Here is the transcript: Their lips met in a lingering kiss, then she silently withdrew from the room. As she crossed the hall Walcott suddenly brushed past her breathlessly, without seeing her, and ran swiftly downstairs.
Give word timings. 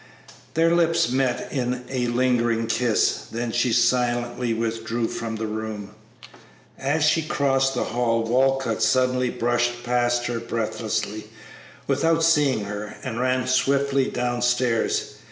Their 0.55 0.73
lips 0.73 1.11
met 1.11 1.49
in 1.51 1.83
a 1.87 2.07
lingering 2.07 2.65
kiss, 2.65 3.27
then 3.31 3.51
she 3.51 3.71
silently 3.71 4.51
withdrew 4.51 5.07
from 5.09 5.35
the 5.35 5.45
room. 5.45 5.91
As 6.79 7.03
she 7.03 7.21
crossed 7.21 7.75
the 7.75 7.83
hall 7.83 8.23
Walcott 8.23 8.81
suddenly 8.81 9.29
brushed 9.29 9.83
past 9.83 10.25
her 10.25 10.39
breathlessly, 10.39 11.25
without 11.85 12.23
seeing 12.23 12.63
her, 12.65 12.95
and 13.03 13.19
ran 13.21 13.45
swiftly 13.45 14.09
downstairs. 14.09 15.17